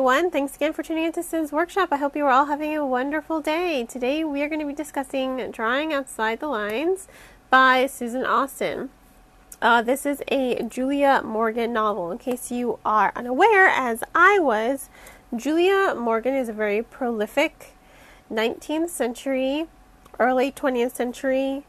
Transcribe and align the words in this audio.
everyone. 0.00 0.30
Thanks 0.30 0.56
again 0.56 0.72
for 0.72 0.82
tuning 0.82 1.04
into 1.04 1.22
Cyn's 1.22 1.52
Workshop. 1.52 1.88
I 1.90 1.96
hope 1.96 2.14
you 2.14 2.24
are 2.24 2.30
all 2.30 2.46
having 2.46 2.76
a 2.76 2.86
wonderful 2.86 3.40
day. 3.40 3.84
Today 3.84 4.22
we 4.24 4.42
are 4.42 4.48
going 4.48 4.60
to 4.60 4.66
be 4.66 4.72
discussing 4.72 5.50
Drawing 5.50 5.92
Outside 5.92 6.40
the 6.40 6.46
Lines 6.46 7.08
by 7.50 7.86
Susan 7.86 8.24
Austin. 8.24 8.90
Uh, 9.60 9.82
this 9.82 10.06
is 10.06 10.22
a 10.28 10.62
Julia 10.62 11.22
Morgan 11.24 11.72
novel. 11.72 12.10
In 12.10 12.18
case 12.18 12.50
you 12.50 12.78
are 12.84 13.12
unaware, 13.16 13.68
as 13.68 14.02
I 14.14 14.38
was, 14.38 14.88
Julia 15.34 15.94
Morgan 15.94 16.34
is 16.34 16.48
a 16.48 16.52
very 16.54 16.82
prolific 16.82 17.74
19th 18.32 18.90
century, 18.90 19.66
early 20.18 20.52
20th 20.52 20.94
century 20.94 21.64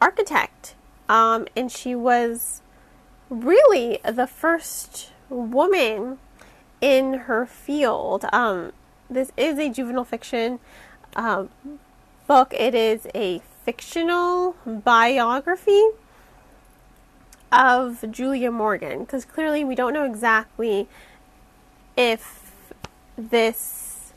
architect. 0.00 0.74
Um, 1.08 1.46
and 1.56 1.70
she 1.70 1.94
was 1.94 2.62
really 3.28 4.00
the 4.04 4.26
first 4.26 5.12
woman 5.28 6.18
in 6.80 7.14
her 7.14 7.46
field. 7.46 8.24
Um, 8.32 8.72
this 9.08 9.32
is 9.36 9.58
a 9.58 9.68
juvenile 9.68 10.04
fiction 10.04 10.60
um, 11.16 11.50
book. 12.26 12.54
It 12.54 12.74
is 12.74 13.06
a 13.14 13.40
fictional 13.64 14.56
biography 14.64 15.84
of 17.52 18.04
Julia 18.10 18.50
Morgan 18.50 19.00
because 19.00 19.24
clearly 19.24 19.64
we 19.64 19.74
don't 19.74 19.92
know 19.92 20.04
exactly 20.04 20.88
if 21.96 22.52
this 23.16 24.12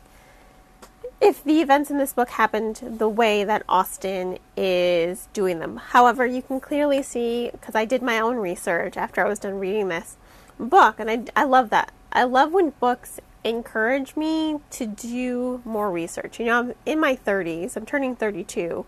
if 1.20 1.44
the 1.44 1.62
events 1.62 1.90
in 1.90 1.98
this 1.98 2.12
book 2.12 2.30
happened 2.32 2.82
the 2.84 3.08
way 3.08 3.46
that 3.46 3.64
Austin 3.70 4.38
is 4.58 5.30
doing 5.32 5.60
them. 5.60 5.78
However, 5.78 6.26
you 6.26 6.42
can 6.42 6.60
clearly 6.60 7.02
see 7.02 7.50
because 7.52 7.76
I 7.76 7.86
did 7.86 8.02
my 8.02 8.20
own 8.20 8.36
research 8.36 8.98
after 8.98 9.26
I 9.26 9.30
was 9.30 9.40
done 9.40 9.58
reading 9.58 9.88
this 9.88 10.18
book 10.60 11.00
and 11.00 11.10
I 11.10 11.24
I 11.36 11.46
love 11.46 11.70
that. 11.72 11.92
I 12.14 12.24
love 12.24 12.54
when 12.54 12.70
books 12.80 13.20
encourage 13.44 14.16
me 14.16 14.60
to 14.70 14.86
do 14.86 15.62
more 15.66 15.92
research. 15.92 16.40
You 16.40 16.46
know, 16.46 16.60
I'm 16.60 16.74
in 16.86 17.00
my 17.00 17.16
30s, 17.16 17.76
I'm 17.76 17.86
turning 17.86 18.16
32 18.16 18.86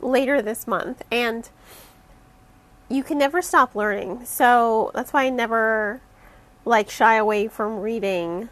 later 0.00 0.42
this 0.42 0.66
month, 0.66 1.02
and 1.10 1.48
you 2.88 3.02
can 3.04 3.16
never 3.16 3.40
stop 3.40 3.74
learning. 3.74 4.24
So 4.24 4.90
that's 4.94 5.12
why 5.12 5.26
I 5.26 5.30
never 5.30 6.00
like 6.64 6.90
shy 6.90 7.14
away 7.14 7.48
from 7.48 7.78
reading 7.78 8.48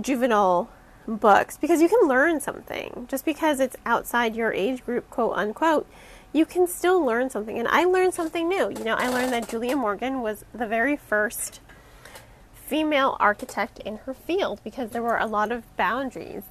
juvenile 0.00 0.68
books 1.06 1.56
because 1.56 1.80
you 1.82 1.88
can 1.88 2.08
learn 2.08 2.40
something. 2.40 3.06
Just 3.08 3.24
because 3.24 3.60
it's 3.60 3.76
outside 3.84 4.34
your 4.34 4.52
age 4.52 4.84
group, 4.84 5.08
quote 5.10 5.36
unquote, 5.36 5.86
you 6.32 6.46
can 6.46 6.66
still 6.66 7.04
learn 7.04 7.30
something. 7.30 7.58
And 7.58 7.68
I 7.68 7.84
learned 7.84 8.14
something 8.14 8.48
new. 8.48 8.70
You 8.70 8.84
know, 8.84 8.94
I 8.94 9.08
learned 9.08 9.32
that 9.32 9.48
Julia 9.48 9.76
Morgan 9.76 10.22
was 10.22 10.44
the 10.52 10.66
very 10.66 10.96
first 10.96 11.60
female 12.66 13.16
architect 13.20 13.78
in 13.80 13.98
her 13.98 14.12
field 14.12 14.60
because 14.64 14.90
there 14.90 15.02
were 15.02 15.18
a 15.18 15.26
lot 15.26 15.52
of 15.52 15.76
boundaries. 15.76 16.42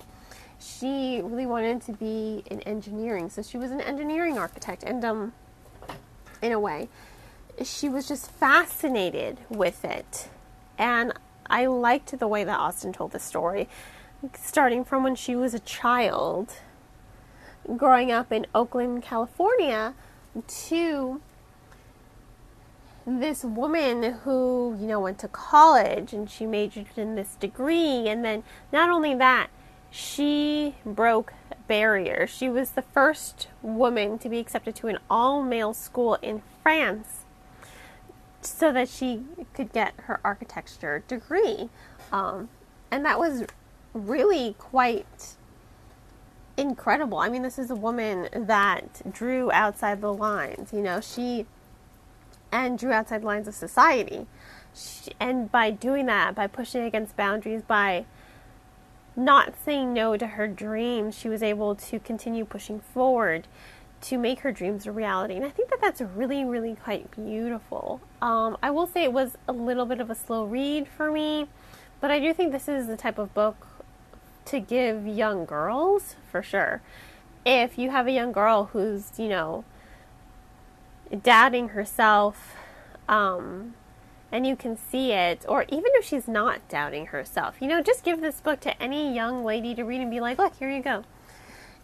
She 0.60 1.20
really 1.22 1.46
wanted 1.46 1.82
to 1.84 1.92
be 1.92 2.44
in 2.50 2.62
engineering, 2.62 3.30
so 3.30 3.42
she 3.42 3.58
was 3.58 3.72
an 3.72 3.82
engineering 3.82 4.38
architect, 4.38 4.84
and 4.84 5.04
um, 5.04 5.34
in 6.42 6.54
a 6.54 6.60
way, 6.60 6.88
she 7.64 7.90
was 7.90 8.08
just 8.08 8.32
fascinated 8.32 9.40
with 9.50 9.84
it. 9.84 10.30
And 10.78 11.14
I 11.48 11.66
liked 11.66 12.18
the 12.18 12.28
way 12.28 12.44
that 12.46 12.58
Austin 12.58 12.94
told 12.94 13.12
the 13.12 13.20
story, 13.20 13.68
starting 14.34 14.86
from 14.86 15.04
when 15.04 15.16
she 15.16 15.36
was 15.36 15.54
a 15.54 15.60
child, 15.60 16.54
growing 17.76 18.12
up 18.12 18.32
in 18.32 18.48
Oakland, 18.56 19.04
California, 19.04 19.94
to 20.48 21.22
this 23.06 23.44
woman 23.44 24.04
who, 24.24 24.76
you 24.80 24.88
know, 24.88 25.00
went 25.00 25.20
to 25.20 25.28
college 25.28 26.12
and 26.14 26.30
she 26.30 26.46
majored 26.46 26.88
in 26.98 27.16
this 27.16 27.36
degree. 27.36 28.08
And 28.08 28.26
then 28.26 28.44
not 28.72 28.90
only 28.90 29.14
that, 29.16 29.50
she 29.92 30.76
broke 30.86 31.34
barriers. 31.68 32.30
She 32.30 32.50
was 32.50 32.72
the 32.72 32.82
first 32.82 33.48
woman 33.62 34.18
to 34.20 34.30
be 34.30 34.40
accepted 34.40 34.76
to 34.78 34.88
an 34.88 34.98
all 35.10 35.42
male 35.44 35.74
school 35.74 36.16
in 36.22 36.42
France 36.64 37.26
so 38.42 38.72
that 38.72 38.90
she 38.90 39.24
could 39.54 39.72
get 39.72 39.94
her 39.98 40.20
architecture 40.24 41.04
degree. 41.08 41.70
Um, 42.12 42.50
and 42.92 43.06
that 43.06 43.20
was 43.20 43.44
really 43.94 44.56
quite 44.60 45.36
incredible. 46.58 47.18
I 47.18 47.30
mean, 47.30 47.42
this 47.42 47.60
is 47.60 47.70
a 47.70 47.76
woman 47.76 48.30
that 48.34 49.02
drew 49.14 49.52
outside 49.52 50.02
the 50.02 50.14
lines. 50.14 50.74
You 50.74 50.82
know, 50.82 51.02
she 51.02 51.46
and 52.56 52.80
drew 52.80 52.94
outside 52.94 53.22
lines 53.22 53.50
of 53.50 53.54
society. 53.54 54.26
She, 54.74 55.12
and 55.20 55.52
by 55.52 55.72
doing 55.72 56.06
that, 56.06 56.34
by 56.36 56.48
pushing 56.48 56.84
against 56.84 57.18
boundaries, 57.18 57.62
by 57.62 58.06
not 59.14 59.54
saying 59.64 59.94
no 59.94 60.16
to 60.16 60.26
her 60.26 60.48
dreams, 60.48 61.18
she 61.18 61.28
was 61.28 61.44
able 61.44 61.76
to 61.76 62.00
continue 62.00 62.46
pushing 62.46 62.80
forward 62.80 63.48
to 64.02 64.18
make 64.18 64.40
her 64.40 64.54
dreams 64.54 64.86
a 64.86 64.92
reality. 64.92 65.36
And 65.36 65.44
I 65.44 65.50
think 65.50 65.70
that 65.70 65.82
that's 65.82 66.00
really, 66.00 66.46
really 66.46 66.76
quite 66.76 67.12
beautiful. 67.12 68.00
Um, 68.22 68.58
I 68.64 68.72
will 68.72 68.88
say 68.88 69.04
it 69.04 69.14
was 69.14 69.38
a 69.50 69.54
little 69.54 69.86
bit 69.86 70.00
of 70.00 70.10
a 70.10 70.16
slow 70.16 70.46
read 70.46 70.88
for 70.88 71.12
me, 71.12 71.48
but 72.00 72.10
I 72.10 72.20
do 72.20 72.34
think 72.34 72.54
this 72.54 72.70
is 72.70 72.88
the 72.88 72.98
type 72.98 73.18
of 73.18 73.34
book 73.34 73.68
to 74.46 74.62
give 74.62 75.06
young 75.06 75.44
girls 75.44 76.16
for 76.32 76.42
sure. 76.42 76.82
If 77.46 77.78
you 77.78 77.90
have 77.90 78.08
a 78.08 78.12
young 78.12 78.32
girl 78.32 78.70
who's, 78.72 79.12
you 79.18 79.28
know, 79.28 79.66
doubting 81.24 81.70
herself, 81.70 82.56
um, 83.08 83.76
and 84.32 84.46
you 84.46 84.56
can 84.56 84.78
see 84.78 85.12
it, 85.12 85.46
or 85.48 85.64
even 85.70 85.92
if 85.94 86.06
she's 86.06 86.28
not 86.28 86.68
doubting 86.68 87.08
herself, 87.08 87.56
you 87.60 87.68
know, 87.68 87.82
just 87.82 88.04
give 88.04 88.22
this 88.22 88.42
book 88.42 88.60
to 88.62 88.82
any 88.82 89.14
young 89.14 89.44
lady 89.44 89.76
to 89.76 89.84
read 89.84 90.02
and 90.02 90.12
be 90.12 90.20
like, 90.20 90.38
look, 90.38 90.56
here 90.58 90.70
you 90.70 90.82
go. 90.82 91.04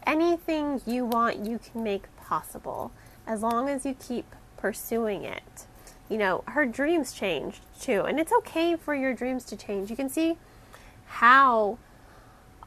Anything 0.06 0.82
you 0.86 1.06
want, 1.06 1.46
you 1.46 1.60
can 1.60 1.84
make 1.84 2.14
possible 2.18 2.92
as 3.28 3.42
long 3.42 3.70
as 3.70 3.86
you 3.86 3.94
keep 3.94 4.26
pursuing 4.58 5.24
it. 5.24 5.66
You 6.10 6.18
know, 6.18 6.44
her 6.48 6.66
dreams 6.66 7.14
changed 7.14 7.62
too, 7.80 8.02
and 8.02 8.20
it's 8.20 8.34
okay 8.40 8.76
for 8.76 8.94
your 8.94 9.14
dreams 9.14 9.46
to 9.46 9.56
change. 9.56 9.90
You 9.90 9.96
can 9.96 10.10
see 10.10 10.38
how 11.06 11.78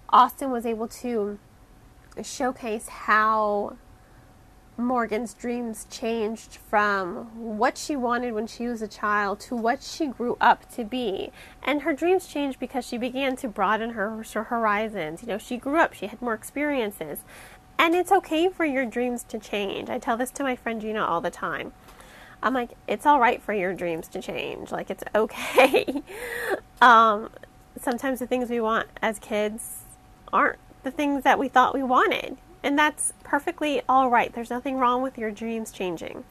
Austin 0.08 0.50
was 0.50 0.64
able 0.64 0.88
to 0.88 1.38
showcase 2.22 2.88
how 2.88 3.76
Morgan's 4.76 5.34
dreams 5.34 5.86
changed 5.88 6.56
from 6.56 7.26
what 7.56 7.78
she 7.78 7.94
wanted 7.94 8.32
when 8.34 8.46
she 8.46 8.66
was 8.66 8.82
a 8.82 8.88
child 8.88 9.38
to 9.40 9.54
what 9.54 9.82
she 9.82 10.06
grew 10.08 10.36
up 10.40 10.68
to 10.74 10.84
be. 10.84 11.30
And 11.62 11.82
her 11.82 11.92
dreams 11.92 12.26
changed 12.26 12.58
because 12.58 12.84
she 12.84 12.98
began 12.98 13.36
to 13.36 13.48
broaden 13.48 13.90
her, 13.90 14.24
her 14.34 14.44
horizons. 14.44 15.22
You 15.22 15.28
know, 15.28 15.38
she 15.38 15.58
grew 15.58 15.78
up, 15.78 15.94
she 15.94 16.08
had 16.08 16.20
more 16.20 16.34
experiences. 16.34 17.20
And 17.78 17.94
it's 17.94 18.10
okay 18.10 18.48
for 18.48 18.64
your 18.64 18.84
dreams 18.84 19.22
to 19.24 19.38
change. 19.38 19.90
I 19.90 19.98
tell 19.98 20.16
this 20.16 20.30
to 20.32 20.42
my 20.42 20.56
friend 20.56 20.80
Gina 20.80 21.04
all 21.04 21.20
the 21.20 21.30
time. 21.30 21.72
I'm 22.42 22.52
like, 22.52 22.70
it's 22.88 23.06
all 23.06 23.20
right 23.20 23.40
for 23.40 23.54
your 23.54 23.74
dreams 23.74 24.08
to 24.08 24.20
change. 24.20 24.72
Like, 24.72 24.90
it's 24.90 25.04
okay. 25.14 26.02
um, 26.82 27.30
sometimes 27.80 28.18
the 28.18 28.26
things 28.26 28.50
we 28.50 28.60
want 28.60 28.88
as 29.00 29.18
kids 29.20 29.84
aren't 30.32 30.58
the 30.82 30.90
things 30.90 31.22
that 31.22 31.38
we 31.38 31.48
thought 31.48 31.74
we 31.74 31.82
wanted. 31.82 32.36
And 32.64 32.78
that's 32.78 33.12
perfectly 33.22 33.82
all 33.86 34.08
right. 34.08 34.32
There's 34.32 34.48
nothing 34.48 34.78
wrong 34.78 35.02
with 35.02 35.18
your 35.18 35.30
dreams 35.30 35.70
changing. 35.70 36.24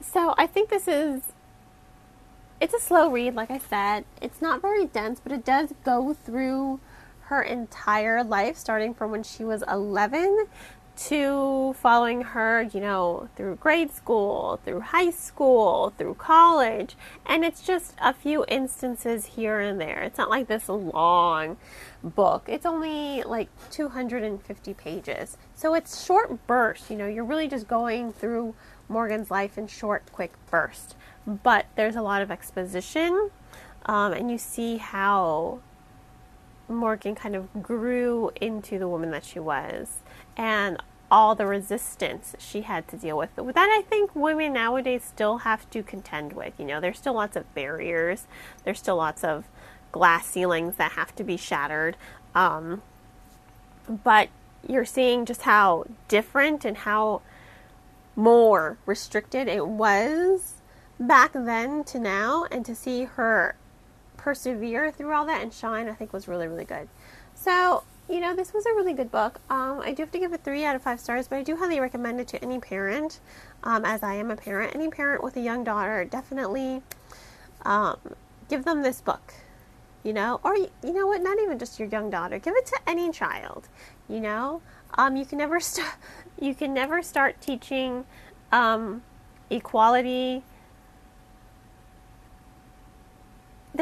So 0.00 0.34
I 0.38 0.46
think 0.46 0.70
this 0.70 0.86
is 0.86 1.32
it's 2.60 2.72
a 2.72 2.78
slow 2.78 3.10
read, 3.10 3.34
like 3.34 3.50
I 3.50 3.58
said. 3.58 4.04
It's 4.20 4.40
not 4.40 4.62
very 4.62 4.86
dense, 4.86 5.18
but 5.20 5.32
it 5.32 5.44
does 5.44 5.74
go 5.84 6.14
through 6.14 6.78
her 7.22 7.42
entire 7.42 8.22
life, 8.22 8.56
starting 8.56 8.94
from 8.94 9.10
when 9.10 9.24
she 9.24 9.42
was 9.42 9.64
11 9.68 10.46
to 10.94 11.74
following 11.78 12.22
her, 12.22 12.62
you 12.72 12.80
know, 12.80 13.28
through 13.36 13.56
grade 13.56 13.90
school, 13.90 14.60
through 14.64 14.80
high 14.80 15.10
school, 15.10 15.92
through 15.96 16.14
college. 16.14 16.96
And 17.26 17.44
it's 17.44 17.62
just 17.62 17.94
a 18.00 18.12
few 18.12 18.44
instances 18.48 19.26
here 19.26 19.60
and 19.60 19.80
there. 19.80 20.02
It's 20.02 20.18
not 20.18 20.30
like 20.30 20.48
this 20.48 20.68
long 20.68 21.56
book. 22.02 22.44
It's 22.46 22.66
only 22.66 23.22
like 23.22 23.48
250 23.70 24.74
pages. 24.74 25.36
So 25.54 25.74
it's 25.74 26.04
short 26.04 26.46
bursts, 26.46 26.90
you 26.90 26.96
know, 26.96 27.06
you're 27.06 27.24
really 27.24 27.48
just 27.48 27.68
going 27.68 28.12
through 28.12 28.54
Morgan's 28.88 29.30
life 29.30 29.56
in 29.56 29.66
short, 29.66 30.10
quick 30.12 30.32
bursts. 30.50 30.94
But 31.26 31.66
there's 31.76 31.96
a 31.96 32.02
lot 32.02 32.20
of 32.20 32.30
exposition, 32.30 33.30
um, 33.86 34.12
and 34.12 34.30
you 34.30 34.38
see 34.38 34.76
how 34.76 35.60
Morgan 36.68 37.14
kind 37.14 37.36
of 37.36 37.62
grew 37.62 38.30
into 38.40 38.78
the 38.78 38.88
woman 38.88 39.10
that 39.10 39.24
she 39.24 39.38
was 39.38 39.98
and 40.36 40.78
all 41.10 41.34
the 41.34 41.46
resistance 41.46 42.34
she 42.38 42.62
had 42.62 42.88
to 42.88 42.96
deal 42.96 43.18
with. 43.18 43.34
That 43.36 43.56
I 43.56 43.82
think 43.88 44.14
women 44.16 44.54
nowadays 44.54 45.04
still 45.04 45.38
have 45.38 45.68
to 45.70 45.82
contend 45.82 46.32
with. 46.32 46.54
You 46.58 46.64
know, 46.64 46.80
there's 46.80 46.98
still 46.98 47.14
lots 47.14 47.36
of 47.36 47.54
barriers, 47.54 48.26
there's 48.64 48.78
still 48.78 48.96
lots 48.96 49.22
of 49.22 49.44
glass 49.92 50.26
ceilings 50.26 50.76
that 50.76 50.92
have 50.92 51.14
to 51.16 51.24
be 51.24 51.36
shattered. 51.36 51.96
Um, 52.34 52.80
but 53.86 54.30
you're 54.66 54.86
seeing 54.86 55.26
just 55.26 55.42
how 55.42 55.84
different 56.08 56.64
and 56.64 56.78
how 56.78 57.20
more 58.16 58.78
restricted 58.86 59.48
it 59.48 59.66
was 59.66 60.54
back 60.98 61.32
then 61.32 61.84
to 61.84 61.98
now, 61.98 62.46
and 62.50 62.64
to 62.64 62.74
see 62.74 63.04
her 63.04 63.56
persevere 64.22 64.92
through 64.92 65.12
all 65.12 65.26
that 65.26 65.42
and 65.42 65.52
shine, 65.52 65.88
I 65.88 65.94
think 65.94 66.12
was 66.12 66.28
really, 66.28 66.46
really 66.46 66.64
good. 66.64 66.88
So, 67.34 67.82
you 68.08 68.20
know, 68.20 68.36
this 68.36 68.54
was 68.54 68.64
a 68.66 68.70
really 68.70 68.92
good 68.92 69.10
book. 69.10 69.40
Um, 69.50 69.80
I 69.80 69.92
do 69.92 70.04
have 70.04 70.12
to 70.12 70.18
give 70.18 70.32
it 70.32 70.44
three 70.44 70.64
out 70.64 70.76
of 70.76 70.82
five 70.82 71.00
stars, 71.00 71.26
but 71.26 71.36
I 71.36 71.42
do 71.42 71.56
highly 71.56 71.80
recommend 71.80 72.20
it 72.20 72.28
to 72.28 72.42
any 72.42 72.60
parent, 72.60 73.18
um, 73.64 73.84
as 73.84 74.02
I 74.04 74.14
am 74.14 74.30
a 74.30 74.36
parent. 74.36 74.76
Any 74.76 74.88
parent 74.88 75.24
with 75.24 75.36
a 75.36 75.40
young 75.40 75.64
daughter, 75.64 76.04
definitely 76.04 76.82
um, 77.64 77.98
give 78.48 78.64
them 78.64 78.82
this 78.82 79.00
book, 79.00 79.34
you 80.04 80.12
know, 80.12 80.40
or 80.44 80.56
you 80.56 80.92
know 80.92 81.08
what, 81.08 81.20
not 81.20 81.38
even 81.40 81.58
just 81.58 81.80
your 81.80 81.88
young 81.88 82.08
daughter, 82.08 82.38
give 82.38 82.54
it 82.54 82.66
to 82.66 82.78
any 82.86 83.10
child, 83.10 83.68
you 84.08 84.20
know. 84.20 84.62
Um, 84.94 85.16
you 85.16 85.24
can 85.24 85.38
never 85.38 85.58
start. 85.60 85.96
You 86.40 86.54
can 86.54 86.72
never 86.72 87.02
start 87.02 87.40
teaching 87.40 88.04
um, 88.52 89.02
equality. 89.50 90.44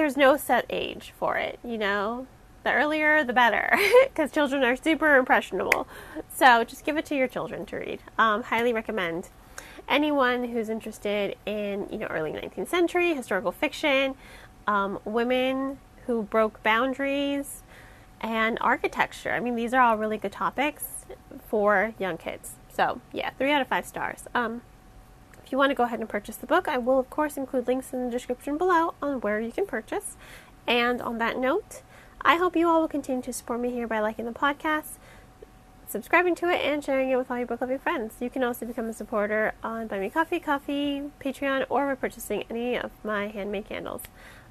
There's 0.00 0.17
no 0.17 0.38
set 0.38 0.64
age 0.70 1.12
for 1.19 1.37
it, 1.37 1.58
you 1.62 1.76
know. 1.76 2.26
The 2.64 2.73
earlier, 2.73 3.23
the 3.23 3.35
better, 3.35 3.79
because 4.05 4.32
children 4.32 4.64
are 4.64 4.75
super 4.75 5.17
impressionable. 5.17 5.87
So 6.35 6.64
just 6.64 6.87
give 6.87 6.97
it 6.97 7.05
to 7.05 7.14
your 7.14 7.29
children 7.29 7.67
to 7.67 7.76
read. 7.76 8.00
Um, 8.17 8.44
highly 8.44 8.73
recommend. 8.73 9.29
Anyone 9.91 10.44
who's 10.44 10.70
interested 10.70 11.37
in, 11.44 11.87
you 11.93 11.99
know, 11.99 12.06
early 12.06 12.32
19th 12.32 12.69
century 12.69 13.12
historical 13.12 13.52
fiction, 13.52 14.14
um, 14.67 14.99
women 15.05 15.76
who 16.06 16.23
broke 16.23 16.62
boundaries, 16.62 17.62
and 18.23 18.56
architecture. 18.62 19.32
I 19.32 19.41
mean, 19.41 19.55
these 19.55 19.75
are 19.75 19.82
all 19.82 19.99
really 19.99 20.17
good 20.17 20.32
topics 20.32 21.05
for 21.47 21.93
young 21.99 22.17
kids. 22.17 22.52
So, 22.73 23.02
yeah, 23.12 23.32
three 23.37 23.52
out 23.52 23.61
of 23.61 23.69
five 23.69 23.85
stars. 23.85 24.25
Um, 24.35 24.62
if 25.50 25.52
you 25.52 25.58
want 25.58 25.70
to 25.70 25.75
go 25.75 25.82
ahead 25.82 25.99
and 25.99 26.08
purchase 26.08 26.37
the 26.37 26.47
book, 26.47 26.69
I 26.69 26.79
will, 26.79 27.00
of 27.00 27.11
course, 27.11 27.37
include 27.37 27.67
links 27.67 27.93
in 27.93 28.05
the 28.05 28.11
description 28.12 28.56
below 28.56 28.94
on 29.02 29.20
where 29.20 29.41
you 29.41 29.50
can 29.50 29.67
purchase. 29.67 30.17
And 30.64 31.02
on 31.02 31.19
that 31.19 31.37
note, 31.37 31.82
I 32.20 32.37
hope 32.37 32.55
you 32.55 32.69
all 32.69 32.82
will 32.82 32.87
continue 32.87 33.20
to 33.23 33.32
support 33.32 33.58
me 33.58 33.73
here 33.73 33.88
by 33.88 33.99
liking 33.99 34.26
the 34.26 34.31
podcast, 34.31 34.99
subscribing 35.88 36.37
to 36.37 36.49
it, 36.49 36.64
and 36.64 36.85
sharing 36.85 37.11
it 37.11 37.17
with 37.17 37.32
all 37.32 37.38
your 37.38 37.49
book 37.49 37.61
loving 37.61 37.81
friends. 37.81 38.14
You 38.20 38.31
can 38.31 38.44
also 38.44 38.64
become 38.64 38.88
a 38.88 38.93
supporter 38.93 39.55
on 39.64 39.88
Buy 39.88 39.99
Me 39.99 40.08
Coffee, 40.08 40.38
Ko-fi, 40.38 41.11
Patreon, 41.20 41.67
or 41.69 41.85
by 41.85 41.94
purchasing 41.97 42.44
any 42.49 42.79
of 42.79 42.93
my 43.02 43.26
handmade 43.26 43.69
candles. 43.69 44.02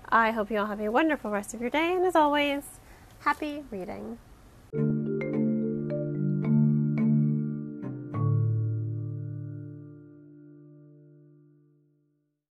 I 0.10 0.32
hope 0.32 0.52
you 0.52 0.58
all 0.58 0.66
have 0.66 0.82
a 0.82 0.92
wonderful 0.92 1.32
rest 1.32 1.54
of 1.54 1.62
your 1.62 1.70
day, 1.70 1.94
and 1.94 2.06
as 2.06 2.18
always, 2.18 2.64
happy 3.20 3.64
reading. 3.72 4.18